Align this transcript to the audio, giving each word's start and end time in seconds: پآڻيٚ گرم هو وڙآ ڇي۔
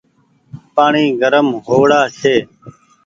پآڻيٚ 0.75 1.17
گرم 1.21 1.47
هو 1.65 1.75
وڙآ 1.81 2.01
ڇي۔ 2.19 2.35